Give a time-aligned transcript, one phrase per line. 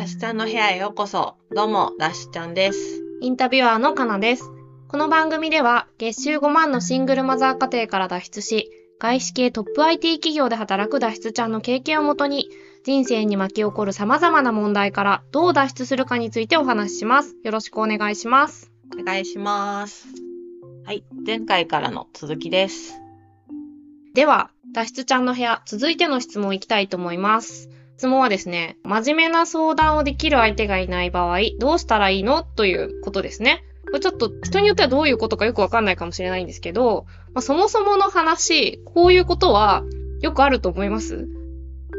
[0.00, 1.34] ダシちゃんの部屋へようこそ。
[1.54, 3.04] どうも、ダシちゃんです。
[3.20, 4.50] インタビュアーのかなです。
[4.88, 12.48] この番組では、月収5万のシングルマザー家庭から脱出し、外資系トップ IT 企業で働く脱出ちゃんの経験をもとに、
[12.82, 17.36] 人生に巻き起こる様々な問題からどう脱出するかについてお話しします。
[17.44, 18.72] よろしくお願いします。
[18.98, 20.06] お願いします。
[20.86, 22.94] はい、前回からの続きです。
[24.14, 27.68] では、脱出ちゃんの部屋、続いての質問いきたいと思います。
[28.00, 32.42] 質問はですね、真面目な相談をできる相手がいない場合、どうしたらいいの？
[32.42, 33.62] ということですね。
[33.88, 39.82] これちょっと人によってはどういうことかよくわかんないかもしれないんですけど、まあ、そもそもの話、こういうことは
[40.22, 41.28] よくあると思います？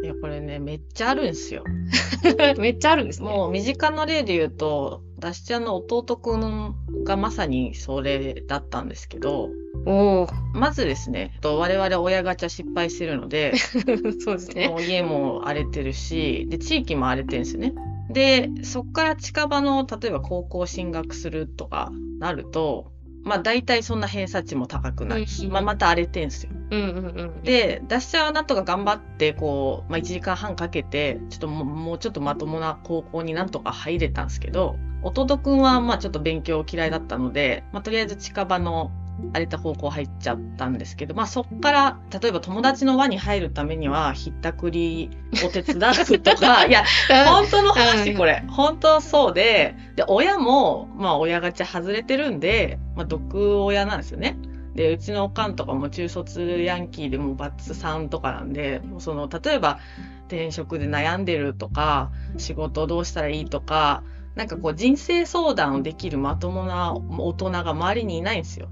[0.04, 1.66] いや、これね、めっちゃあるんですよ。
[2.58, 3.30] めっちゃあるんですね。
[3.30, 6.74] もう身近な例で言うと、ダシちゃんの弟くん
[7.04, 9.50] がまさにそれだったんですけど、
[9.86, 13.56] おー、まずですね、と我々親ガチャ失敗してるので、
[14.24, 14.68] そうですね。
[14.68, 17.74] もう家も荒れてるし、で、地域も荒れてるんですよね。
[18.10, 22.92] で、そっから近場の、例えば高校進学するとかなると、
[23.24, 26.52] まあ大体そんな偏差値も高くないし、うんまあまた荒れてんすよ。
[26.72, 27.44] うんうんうん。
[27.44, 38.92] で、ダッシャーはなんとか頑張って、こう、まあ1時間半かけて、ちょっともうもうちょっとまともな高校になんとか入れたんですけど、弟くんはまあちょっと勉強嫌いだったので、まあとりあえず近場の
[39.32, 45.10] 荒れた高校入っちゃったんですけど、まあそっから、例えば友達の輪に入るためには、ひったくり
[45.46, 46.84] を手伝うとか、 いや、
[47.28, 48.44] 本当の話これ。
[48.50, 54.38] 本当そうで、で、親も、まあ親ガチャ外れてるんで、まあ毒親なんですよね。
[54.76, 59.80] で、うちのおかんとかも中卒ヤンキーでもバツ3とかなんで、その、例えば
[60.28, 64.04] 転職で悩んでるとか、仕事どうしたらいいとか、
[64.36, 68.70] なんかこう人生相談をできるまともな大人が周りにいないんですよ。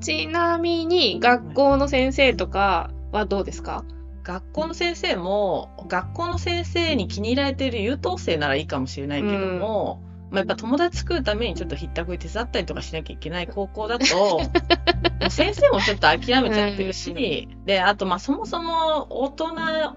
[0.00, 3.84] ちなみに、学校の先生とかはどうですか？
[4.22, 14.06] 学校の先生も、学校の先生に気に入られている優等生ならいいかもしれないけども、まあ、やっぱ友達作るためにちょっとひったくり手伝ったりとかしなきゃいけない 高校だと、
[15.28, 19.46] 先生もちょっと諦めちゃってるし、で、あとまあそもそも大人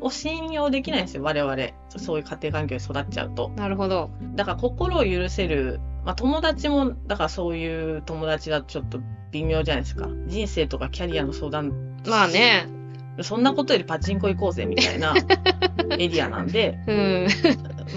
[0.02, 1.56] を信用できないんですよ、我々。
[1.98, 3.50] そういう家庭環境に育っちゃうと。
[3.56, 4.10] なるほど。
[4.36, 9.00] だから心を許せる、まあ友達も、だからそういう友達だとちょっと
[9.32, 10.10] 微妙じゃないですか。
[10.28, 11.72] 人生とかキャリアの相談
[12.08, 12.68] まあね。
[13.22, 15.14] そんなことよりパチンコ行こうぜみたいな
[16.00, 17.28] エリアなんで、うん。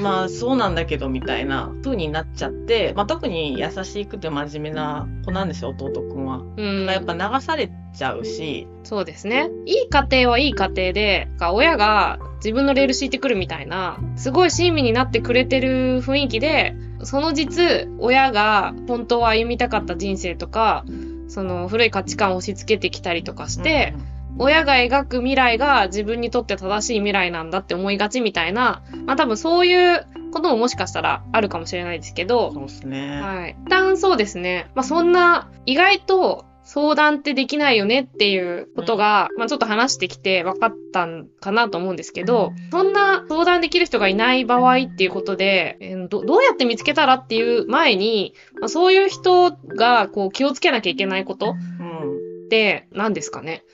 [0.03, 6.43] まあそうなんだけどみたいな風になっちゃって、まあ特に優しくて真面目な子なんですよ、弟くんは。
[6.57, 6.87] うん。
[6.87, 9.49] やっぱ流されちゃうし、そうですね。
[9.65, 20.85] いい家庭はいい家庭で、が親が自分のレール敷いてくるみたいな、すごい親身になってくれてる雰囲気で、その実、親が本当は歩みたかった人生とか、
[21.29, 23.95] その古い価値観を押し付けてきたりとかして、
[24.39, 33.21] 親が描く未来が自分にとって正しい未来なんだって思いがちみたいな、まあ多分そういうことももしかしたらあるかもしれないですけうんど、そうですね。
[33.21, 33.57] はい。
[33.67, 34.69] 一旦そうですね。
[34.75, 52.17] まあそんな、意外と相談ってできないよねっていうことが、まあちょっと話してきて分かったんかなと思うんですけど、そんな相談できる人がいない場合っていうことで、えーどどうやって見つけたらっていう前に、まあ、そういう人がこう気をつけなきゃいけないことうん。
[52.47, 53.65] って何ですかね？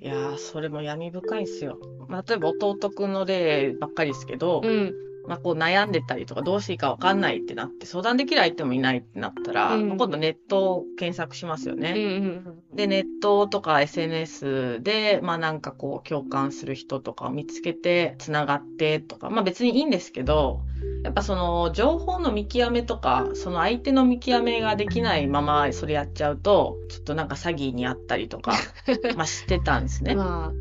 [0.00, 1.78] いやー、それも闇深いっすよ。
[2.08, 4.94] まあ、例えば弟くんの例ばっかりですけど、うん。
[5.26, 11.94] まあ、こう悩んでたりとかどうしていいかわかんないってなって相談できる相手もいないってなったら、うんまあ今度ネットを検索しますよね。
[11.96, 12.06] うんう
[12.50, 20.60] んで、ネットとか SNS で、まあなんかこう共感する人とかを見つけて、つながってとか、まあ別にいいんですけど、
[21.02, 28.52] やっぱその情報の見極めとか、その相手の見極めができないままそれやっちゃうと、ちょっとなんか詐欺にあったりとか、
[29.16, 30.06] まあしてたんですうん。
[30.08, 30.14] ね。
[30.14, 30.52] ま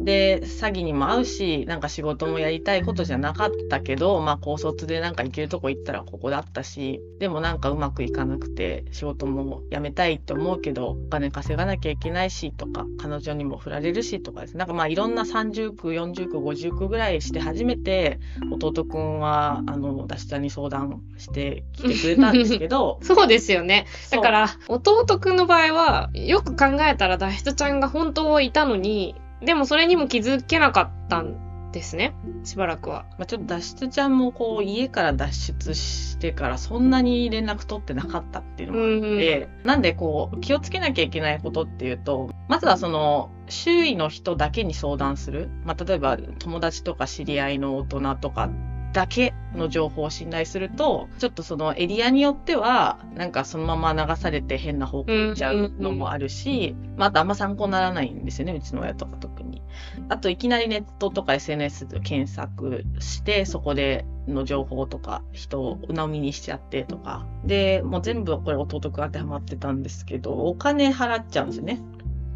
[0.00, 14.60] で、詐欺にも合うし、なんか仕事もやりたいことじゃなかったけど、まあ高卒でなんか行けるとこ行ったらここだったし、でもなんかうまくいかなくて、仕事も辞めたいって思うけど、お金稼がなきゃいけないしとか、彼女にも振られるしとかですね。
[14.60, 18.20] なんかまあいろんな30区、40区、50区ぐらいして初めて、
[18.50, 23.86] 弟くんは、あの、出したに相談してきてくれたんですけどあ、 そうですよね。
[24.10, 32.14] だから、弟くんの場合は、よく考えたら脱出ちゃんが本当はいたのに、でもそれにも気づけなかったんですね。
[32.44, 33.06] しばらくは。
[33.18, 45.48] まあ、ちょっと脱出ちゃんもこう家から脱出してからそんなに連絡取ってなかったっていうのもあうんって、なんでこう気をつけなきゃいけないことっていうと、まずはその周囲の人だけに相談する。
[45.64, 48.50] まあ、例えば友達とか知り合いの大人とか
[48.92, 59.62] だけの情報を信頼すると、ちょっとそのエリアによっては、なんかそのまま流されて変な方向行っちゃうのもあるし、まあ、あとあんま参考にならないんですよね、うちの親とか特に。
[60.08, 67.26] あといきなりネットとか SNS で検索して、そこでの情報とか人を鵜呑みにしちゃってとか。
[67.44, 71.80] で、もう全部これ弟く当てはまってたんですけど、お金払っちゃうんですよね。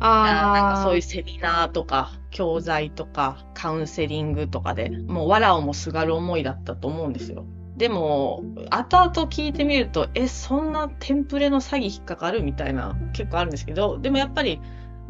[0.00, 7.44] あなんかそういうセミナーとか、教材とか、カウンセリングとかで、もうわらをもすがる思いだったと思うんですよ。
[7.76, 14.60] でも、後々聞いてみると、え、そんなテンプレの詐欺引っかかるみたいな結構あるんですけど、でもやっぱり、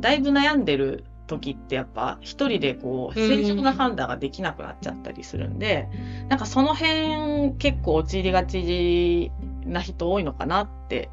[0.01, 5.89] だいぶ悩んでる時ってやっぱ一人でこう正常な判断ができなくなっちゃったりするんで、
[6.23, 9.33] うん、なんかその辺結構陥りがち
[9.65, 11.11] な人多いのかなって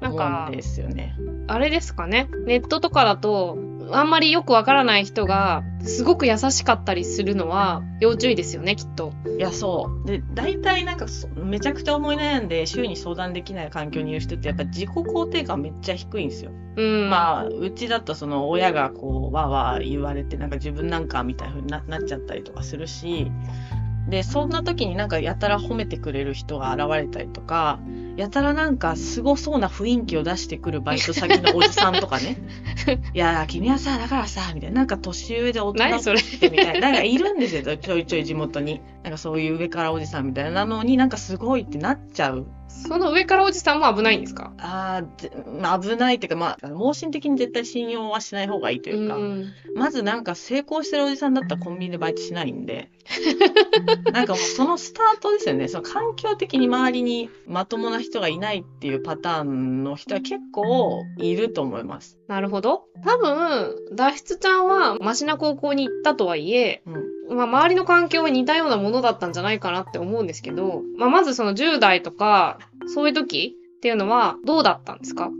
[0.00, 1.16] なんか、ですよね。
[1.46, 2.28] あれですかね。
[2.46, 3.58] ネットとかだと、
[3.92, 9.12] あんまりよくわからない人が、すごく優しかったりするのは、要注意ですよね、きっと。
[9.36, 10.06] いや、そう。
[10.06, 11.06] で、大体なんか、
[11.36, 16.52] めちゃくちゃ思い悩んで、周囲に相談できない環境にいる人って、やっぱ自己肯定感めっちゃ低いんですよ。
[16.76, 17.10] うん。
[17.10, 23.30] まあ、うちだと、その、親がこう、わわ言われて、なんか自分なんかみたいな風にななっちゃったりとかするし、
[24.08, 27.80] で、そんな時になんかやたら褒めてくれる人が現れたりとか、
[28.20, 32.36] やたらなんかすごそうな雰囲気を出してくるバイト先のおじさんとかね。
[33.14, 36.02] いや、君はさ、だからさ、みたいな、なんか年上で大人っ
[36.40, 38.82] てみたいな、なんかいるんですよ、ちょいちょい地元に。
[39.02, 42.46] なんかそういう上からおじさんみたいなのになんかすごいってなっちゃう。
[42.88, 44.52] その上からおじさんも危ないんですか？
[44.58, 45.02] あ
[45.62, 49.44] あ、危ないっていうか、まあ、盲信的に絶対信用はしない方がいいというか、う
[49.76, 52.90] まずなんか成功してるおじさんだったらコンビニでバイトしないんで、
[54.12, 55.68] なんかもうそのスタートですよね。
[55.68, 62.18] その環境的に周りにまともな人がいないっていうパターンの人は結構いると思います。
[62.28, 62.84] なるほど。
[63.04, 66.94] 多分、脱出ちゃんはマシな高校に行ったとはいえ、うん、
[67.30, 75.30] まあ周りの環境は似たようなものだったんじゃないかなって思うんですけど、まあまずその10代とか、そういう時っていうのはどうだったんですか？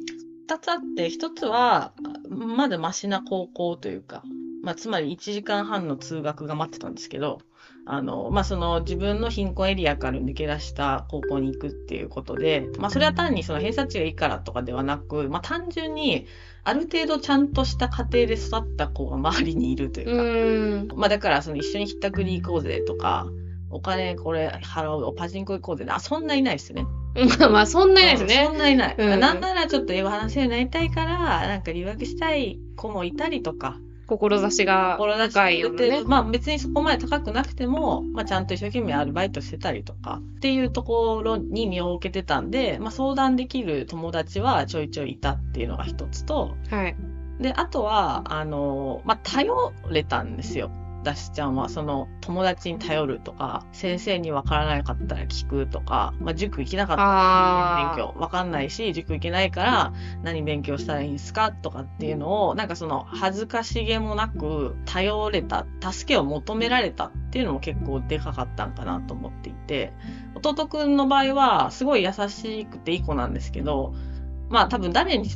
[0.49, 1.93] 二つあって、一つは、
[2.29, 4.23] まだマシな高校というか、
[4.63, 7.41] まあ、つまり1時間半の通学が待ってたんですけど、
[7.87, 16.27] あの、まあ、その自分の貧困エリアから抜け出した高校に行くっていうことで、まあ、それは単にその偏差値がいいからとかではなく、まあ、単純に、
[16.63, 23.27] ある程度ちゃんとした家庭で育った子が周りにいるというか、うまあ、だからその一緒にひったくり行こうぜとか、
[23.71, 25.87] お金これ払う、パチンコ行こうぜ。
[25.89, 26.87] あ、そんないないですね。
[27.51, 28.45] まあ、そんないないですね。
[28.47, 28.97] そんないない。
[28.99, 33.79] うん、なんならちょっと英語話せるようになりたいから、なんか留学したい子もいたりとか。
[34.19, 36.03] 志が高いよね。
[36.05, 46.97] まあ別にそこまで高くなくても、まあちゃんと一生懸命アルバイトしてたりとかっていうところに身を置けてたんで、まあ相談できる友達はちょいちょいいたっていうのが一つと、はい。
[47.41, 49.55] で、あとは、あの、まあ頼
[49.91, 50.71] れたんですよ。
[51.03, 58.19] だしちゃんはその友達に頼るとか先生に分からなかったら聞くとか、まあ、塾行けなかったら勉強。
[58.19, 59.93] 分かんないし塾行けないから
[60.23, 69.93] 何勉強したらいいんですかとかっていうのをなんかその恥ずかしげもなく頼れた助けを求められたっていうのも結構でかかったんかなと思っていて
[70.35, 73.95] 弟くんの場合はすごい優しくていい子なんですけど
[74.49, 75.29] まあ多分誰に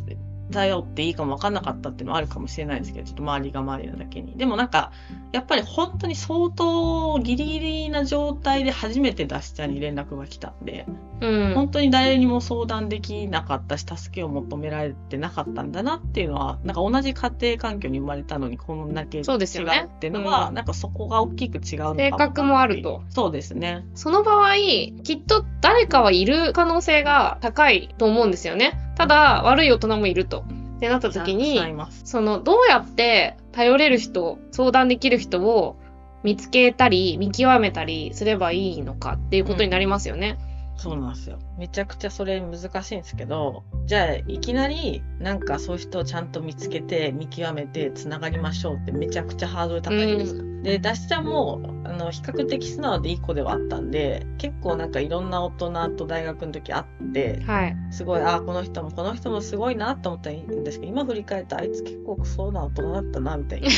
[0.54, 4.36] 頼っていいかも分かんなかったっていうのはあるかもしれないですけど、ちょっと周りが周りなだけに。
[4.36, 4.92] でもなんか、
[5.32, 10.86] やっぱり本当に相当ギリギリな状態で初めて出しちゃんに連絡が来たんで、
[11.20, 23.02] うん、本当に誰にも相談できなかったし、助けを求められてなかったんだなっていうのは、なんか同じ家庭環境に生まれたのにこんだけ違うっていうのは、ねうん、なんかそこが大きく違うのかも性格もあると。
[23.08, 23.84] そうですね。
[23.94, 24.54] その場合、
[25.02, 28.78] きっと誰かはいる可能性が高いと思うんですよね。
[28.96, 30.44] ただ、悪い大人もいると。
[30.76, 31.58] ってなった時に、
[32.04, 35.76] その、どうやって頼れる人、相談できる人を
[36.22, 40.36] 見つけたり、見極めたりすればいいのかっていうことになりますよね。
[40.48, 41.38] うんそうなんですよ。
[41.58, 50.42] めちゃくちゃそれ難しいんですけど、じゃあいきなりなんかそういう人をちゃんと見つけて見極めてつながりましょうってめちゃくちゃハードル高いんですよ。
[50.42, 63.68] うん、で、ダシちゃんもあの比較的素直でいい子ではあったんで、結構なんかいろんな大人と大学の時会って、はい、すごい、ああ、この人もこの人もすごいなと思ったんですけど、今振り返ったあいつ結構そうな大人だったなみたいな。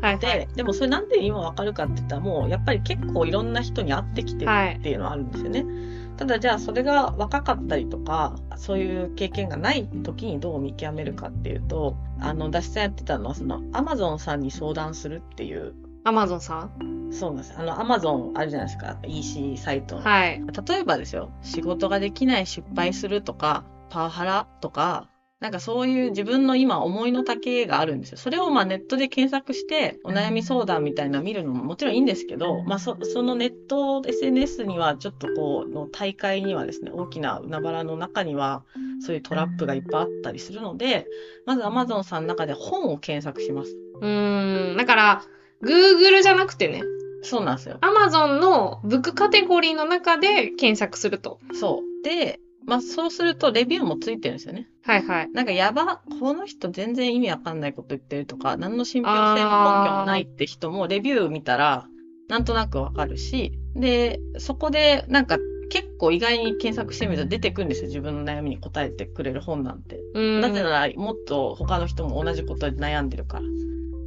[0.00, 5.62] はい、で、はい、でもそれなんで今わかるかって言ったらもうやっぱり結構いろんな人に会ってきてるっていうのはあるんですよね。
[5.62, 15.74] はいただじゃあそれが若かったりとか、そういう経験がない時にどう見極めるかっていうと、あの、脱出やってたのは、その、アマゾンさんに相談するっていう。
[16.04, 17.10] アマゾンさん？
[17.12, 17.54] そうなんです。
[17.56, 18.96] あの、アマゾンあるじゃないですか。
[19.06, 19.98] EC サイト。
[19.98, 20.42] はい。
[20.68, 25.08] 例えばですよ、仕事ができない失敗するとか、パワハラとか、
[25.40, 28.18] なんかそういう自分の今思いの丈があるんですよ。
[28.18, 38.62] それをまあネットで検索してお悩み相談みたいなの見るのももちろんいいんですけど、まあそそのネット SNS にはちょっとこうの大会にはですね、大きな海原の中には
[39.00, 41.06] そういうトラップがいっぱいあったりするので、
[41.44, 43.76] まず Amazon さんの中で本を検索します。
[44.00, 44.76] うーん。
[44.78, 45.22] だから、
[45.64, 46.82] Google じゃなくてね、
[47.22, 47.78] そうなんですよ。
[47.80, 51.40] Amazon のブックカテゴリーの中で検索すると。
[51.54, 52.04] そう。
[52.04, 54.68] で、まあそうするとレビューもついてるんですよね。
[54.84, 55.30] はいはい。
[55.30, 61.86] なんかやば、この人全然意味わかんないこと言ってるとか、何の信憑性も根拠もないって人もレビュー見たら、
[62.28, 65.38] なんとなくわかるし、で、そこでなんか
[65.70, 67.88] 結構意外に検索してみると出てくるんですよ。
[67.88, 69.98] 自分の悩みに答えてくれる本なんて。
[70.20, 70.40] ん。
[70.40, 73.44] なぜならもっと他の人も同じことで悩んでるから。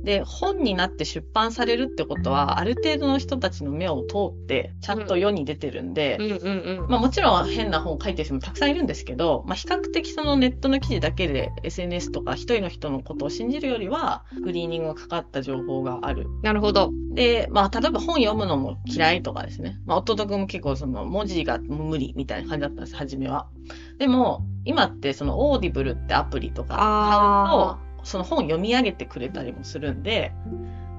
[0.07, 6.17] で、本になって出版されるってことは、ある程度の人たちの目を通って、ちゃんと世に出てるんで。
[6.87, 16.25] まあもちろん変な本を書いてる人もたくさんいるんですけど、まあ比較的そのネットの記事だけで SNS とか一人の人のことを信じるよりは、スクリーニングがかかった情報がある。
[16.41, 16.89] なるほど。
[17.13, 19.77] で、まあ例えば本読むのも嫌いとかですね。
[19.85, 23.49] まあ弟君も結構その文字が無理みたいな感じだったんです、初めは。
[23.97, 30.31] でも、今ってその Audible ってアプリとか買うあと、その本読み上げてくれたりもするんで、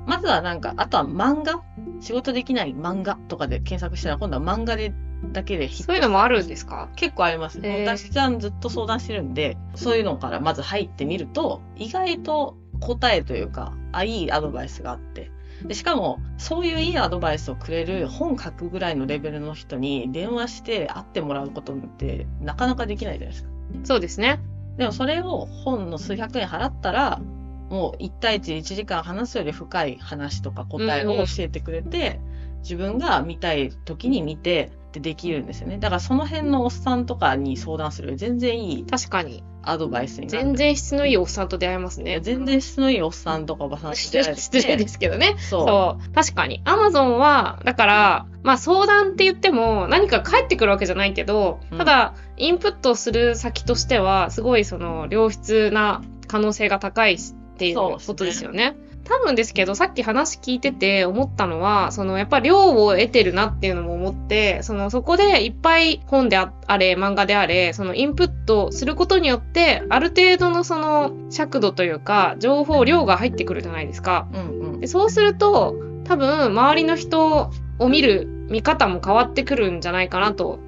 [0.07, 1.63] まずはなんか、あとは漫画
[2.01, 4.95] 仕事できない漫画とかで検索したら今度は漫画で
[5.33, 6.89] だけでそういうのもあるんですか？
[6.95, 7.59] 結構あります。
[7.59, 15.31] へー私ちゃんずっと相談してるんで、そういうのからまず入ってみると、意外と答えというか、あ、いいアドバイスがあって。
[15.65, 23.51] でしかも、そういういいアドバイスをくれる本書くぐらいのレベルの人に電話して会ってもらうことってなかなかできないじゃないですか。
[23.83, 24.39] そうですね。
[24.79, 27.21] でもそれを本の数百円払ったら、
[27.69, 32.21] もう1対1で1時間話すより深い話とか答えを教えてくれて、
[32.63, 35.79] 自分が見たい時に見てってできるんですよね。
[35.79, 39.45] だからその辺のおっさんとかに相談するより全然いい確かに。
[39.63, 40.45] アドバイスになる。
[40.45, 42.21] 全然質のいいおっさんと出会えますね。
[42.21, 45.37] 全然質のいいおっさんとかおばさんと出会えて 失礼ですけどね。
[45.39, 46.15] そう。
[46.15, 46.63] 確かに。
[46.65, 57.19] アマゾンは、だから、まあ相談って言っても何か返ってくるわけじゃないけど、うんただ、インプットする先としては、すごいその良質な可能性が高いっ
[57.59, 58.77] ていうことですよね。
[59.09, 74.29] 多分ですけど、さっき話聞いてて思ったのは、そのやっぱ量を得てるなっていうのも思って、そのそこでいっぱい本でああれ、漫画であれ、そのインプットすることによって、ある程度のその尺度というか、情報量が入ってくるじゃないですか。
[74.35, 74.81] うんうん。
[74.81, 75.75] でそうすると
[76.05, 80.59] 多分周りの人を見る見方も変わってくるんじゃないかなと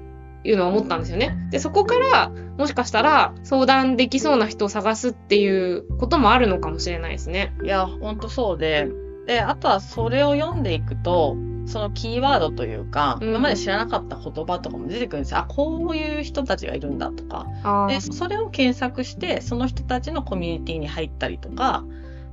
[0.43, 1.37] いうのは思ったんですよね。
[1.51, 7.53] でそこからもしかしたら相談できそうな人を探すっていうこともあるのかもしれないですね。
[7.63, 8.89] いや、ほんとそうで。
[9.27, 15.39] で、あとはそれを読んでいくと、そのキーワードというか、うん今まで知らなかった言葉とかも出てくるんですよ。
[15.39, 17.45] あ、こういう人たちがいるんだとか。
[17.63, 21.83] あで、それを検索して、その人たちのコミュニティに入ったりとか、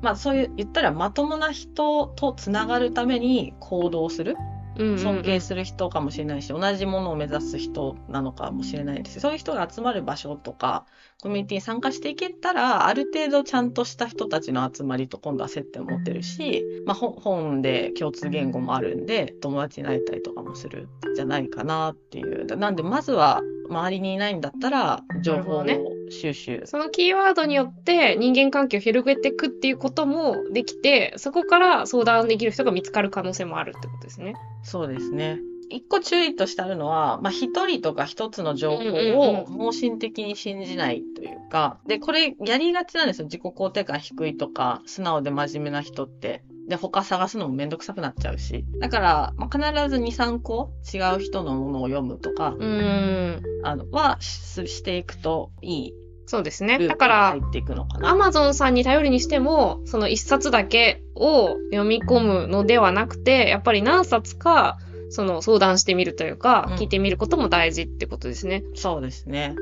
[0.03, 4.37] まあそういう、言ったらまともな人とつながるために行動する。
[4.79, 10.87] 尊敬する人かもしれないし、同じものを目指す人なのかもしれないですそういう人が集まる場所とか、
[11.21, 22.57] コミュニティに参加していけたら、ある程度ちゃんとした人たちの集まりと今度は接点を持ってるし、まあ本本で共通言語もあるんで、友達になれたりとかもするんじゃないかなっていう。
[22.57, 26.63] なんでまずは周りにいないんだったら、情報をなる収集。
[26.65, 34.35] そのキーワードによって人間関係を広げていくっていうこともできて、そこから相談できる人が見つかる可能性もあるってことですね。
[34.63, 35.39] そうですね。
[35.71, 38.85] 一個注意としてあるのは、まあ、一人とか一つの情報
[39.21, 43.27] を盲信的に信じないというか、で、これやりがちなんですよ。
[43.27, 46.43] 自己肯定感低いとか、素直で真面目な人って。
[46.69, 48.65] で、他探すのもめんどくさくなっちゃうし。
[48.81, 53.43] だから、まあ、必ず2、3個違う人のものを読むとか、うーん。
[53.65, 55.95] あの、はししていくといい
[56.29, 56.79] そうですね。
[56.87, 58.11] だから入、っていくのかな。
[58.11, 68.63] アマゾンさんに頼りにしても、その一冊だけを読み込むのではなくて、やっぱり何冊か、その相談してみるというか、うん聞いてみることも大事ってことですね。
[68.75, 69.57] そうですね。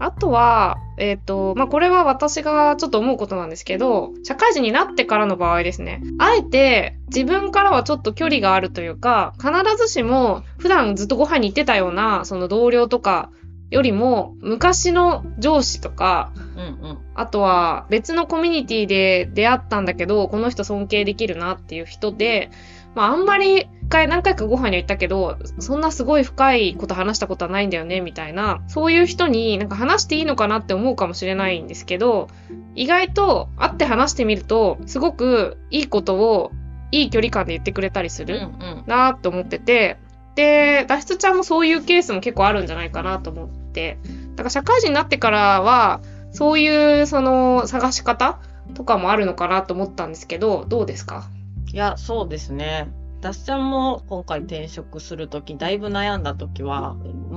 [0.00, 6.02] あとは、えっ、と、まあ、これは私がちょっと思うことなんですけど、社会人になってからの場合ですね。
[6.18, 13.30] あえて自分からはちょっと距離があるというか、必ずしも普段ずっとご飯に行ってたような、その同僚とか
[13.70, 16.98] よりも、昔の上司とか、うんうん。
[17.14, 22.50] あとは別のコミュニティで出会ったんだけど、この人尊敬できるなっていう人で、
[22.94, 32.28] まああんまり一回何回かご飯には行ったけど、そんなすごい深いこと話したことはないんだよね、みたいな、そういう人になんか話していいのかなって思うかもしれないんですけど、
[32.74, 36.52] 意外と会って話してみると、すごくいいことを
[36.92, 38.84] いい距離感で言ってくれたりするん。
[38.86, 39.98] なって思ってて、
[40.34, 43.98] で、脱出ちゃんもそういうケースも結構あるんじゃないかなと思って、
[44.36, 48.38] だから社会人になってからは、そういうその探し方
[48.74, 51.28] とかもあるのかなと思ったんですけど、どうですか？
[51.72, 52.88] いや、そうですね。
[53.20, 56.96] 私ちゃんも今回転職するとき、だいぶ悩んだときは、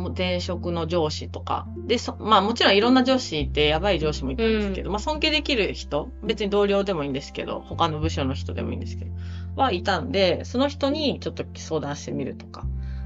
[0.10, 9.12] 転職の上司とか、で、そまあもちろんいろんな上司いて、やばい上司もいたんですけど、まあ尊敬できる人、別に同僚でもいいんですけど、他の部署の人でもいいんですけど、
[9.56, 12.64] はいたんで、その人にちょっと相談してみるとか。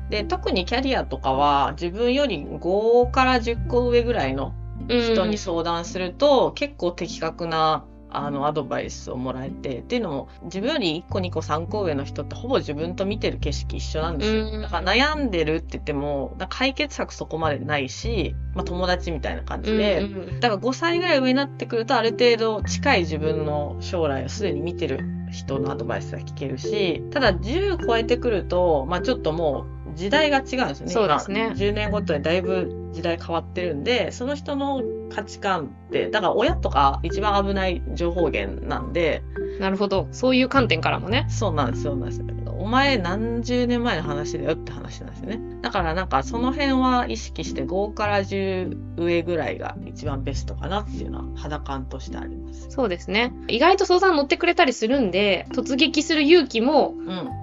[0.10, 4.53] で、特にキャリアとかは、自分より5から10個上ぐらいの
[4.89, 7.86] 人に相談すると、結構的確な
[8.18, 20.08] あのアドバイスをもらえてっていうのも自分より1個2個3個上の人ってほぼ自分と見てる景色一緒なんですよ、だから悩んでるって言っても解決策そこまでないし、まあ、友達みたいな感じで、
[20.40, 25.00] だから5歳ぐらい上になってくるとある程度近い自分の将来をすでに見てる
[25.32, 30.92] 人のアドバイスが聞けるしただ10超えてくると、まあ、ちょっともう時代が違うんですよね。
[30.92, 31.54] そうですね。
[31.56, 34.82] 10年ごとにだいぶ時代変わってるんで、その人の
[35.14, 39.22] 価値観って、だから親とか一番危ない情報源なんで。
[39.60, 40.08] なるほど。
[40.12, 41.25] そういう観点からもね。
[41.30, 42.22] そうなんです、そうなんです。
[42.60, 45.40] お前何十年前の話だよって話なんですよね。
[45.62, 52.68] だからなんかその辺は意識して5から10上ぐらいが一番ベストかなっていうのは肌感としてあります。
[52.70, 53.34] そうですね。
[53.48, 56.96] 意外と相談乗ってくれたりするんで、突撃する勇気も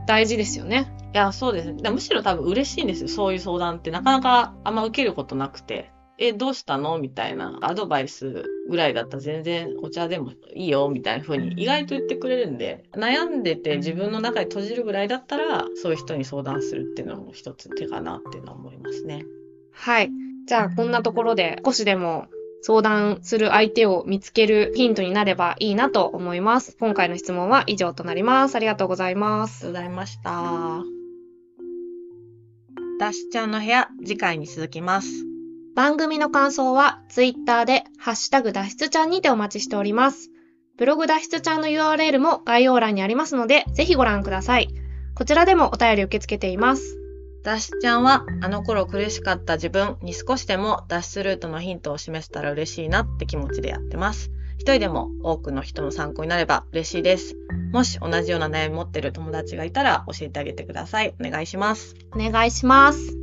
[0.07, 0.92] 大事ですよね。
[0.97, 1.90] うんいや、そうですね。
[1.90, 3.09] むしろ多分嬉しいんですよ。
[3.09, 5.91] そういう相談ってなかなかあんま受けることなくて。
[6.19, 6.99] え、どうしたの？
[6.99, 19.25] みたいなアドバイスぐらいだったら全然お茶でもいいよみたいな風に意外と言ってくれるんで、悩んでて自分の中で閉じるぐらいだったら、そういう人に相談するっていうのも一つ手かなっていうのは思いますね。
[19.73, 20.11] はい。
[20.47, 22.26] じゃあこんなところで少しでも
[22.62, 26.76] 相談する相手を見つけるヒントになればいいなと思います。
[26.78, 28.54] 今回の質問は以上となります。
[28.54, 29.66] ありがとうございます。
[29.66, 30.83] ありがとうございました。
[33.00, 35.31] ダシちゃんの部屋、次回に続きます。
[35.75, 40.31] 番組の感想は、ツイッターで、ハッシュタグ脱出ちゃんにてお待ちしております。
[40.76, 44.69] ブログ脱出ちゃんの URL も概要欄にありますので、ぜひご覧ください。
[45.14, 46.99] こちらでもお便り受け付けています。
[47.43, 54.31] 脱出ちゃんは、あの頃苦しかった自分に少しでも脱出ルートのヒントを示せたら嬉しいなって気持ちでやってます。
[54.59, 57.35] 一人でも多くの人の参考になれば嬉しいです。
[57.73, 61.14] もし同じような悩み持ってる友達がいたら教えてあげてください。
[61.19, 61.97] お願いします。
[62.15, 63.22] お願いします。